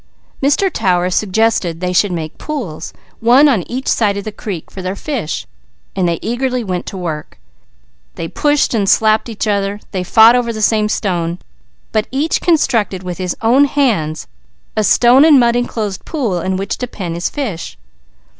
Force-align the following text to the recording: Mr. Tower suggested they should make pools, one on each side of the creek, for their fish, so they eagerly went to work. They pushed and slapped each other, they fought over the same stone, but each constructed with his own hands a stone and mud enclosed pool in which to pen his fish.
Mr. 0.41 0.73
Tower 0.73 1.11
suggested 1.11 1.79
they 1.79 1.93
should 1.93 2.11
make 2.11 2.39
pools, 2.39 2.91
one 3.19 3.47
on 3.47 3.61
each 3.69 3.87
side 3.87 4.17
of 4.17 4.23
the 4.23 4.31
creek, 4.31 4.71
for 4.71 4.81
their 4.81 4.95
fish, 4.95 5.45
so 5.95 6.01
they 6.03 6.17
eagerly 6.23 6.63
went 6.63 6.87
to 6.87 6.97
work. 6.97 7.37
They 8.15 8.27
pushed 8.27 8.73
and 8.73 8.89
slapped 8.89 9.29
each 9.29 9.45
other, 9.45 9.79
they 9.91 10.03
fought 10.03 10.35
over 10.35 10.51
the 10.51 10.59
same 10.59 10.89
stone, 10.89 11.37
but 11.91 12.07
each 12.09 12.41
constructed 12.41 13.03
with 13.03 13.19
his 13.19 13.37
own 13.43 13.65
hands 13.65 14.25
a 14.75 14.83
stone 14.83 15.23
and 15.23 15.39
mud 15.39 15.55
enclosed 15.55 16.03
pool 16.03 16.39
in 16.41 16.57
which 16.57 16.79
to 16.79 16.87
pen 16.87 17.13
his 17.13 17.29
fish. 17.29 17.77